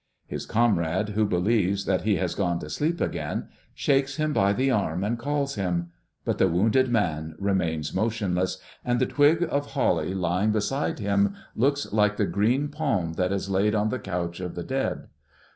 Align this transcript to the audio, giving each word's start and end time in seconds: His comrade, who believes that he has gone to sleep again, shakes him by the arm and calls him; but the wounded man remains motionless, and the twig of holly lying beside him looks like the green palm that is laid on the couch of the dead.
His 0.25 0.47
comrade, 0.47 1.09
who 1.09 1.27
believes 1.27 1.85
that 1.85 2.01
he 2.01 2.15
has 2.15 2.33
gone 2.33 2.57
to 2.61 2.71
sleep 2.71 2.99
again, 2.99 3.49
shakes 3.75 4.15
him 4.15 4.33
by 4.33 4.51
the 4.51 4.71
arm 4.71 5.03
and 5.03 5.15
calls 5.15 5.53
him; 5.53 5.91
but 6.25 6.39
the 6.39 6.47
wounded 6.47 6.89
man 6.89 7.35
remains 7.37 7.93
motionless, 7.93 8.57
and 8.83 8.99
the 8.99 9.05
twig 9.05 9.43
of 9.51 9.73
holly 9.73 10.15
lying 10.15 10.51
beside 10.51 10.97
him 10.97 11.35
looks 11.55 11.93
like 11.93 12.17
the 12.17 12.25
green 12.25 12.69
palm 12.69 13.13
that 13.13 13.31
is 13.31 13.47
laid 13.47 13.75
on 13.75 13.89
the 13.89 13.99
couch 13.99 14.39
of 14.39 14.55
the 14.55 14.63
dead. 14.63 15.07